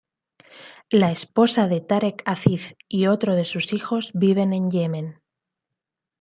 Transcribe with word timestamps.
La 0.89 1.11
esposa 1.11 1.67
de 1.67 1.79
Tarek 1.79 2.23
Aziz 2.25 2.73
y 2.89 3.05
otro 3.05 3.35
de 3.35 3.43
sus 3.43 3.71
hijos 3.71 4.09
viven 4.15 4.51
en 4.51 4.71
Yemen. 4.71 5.21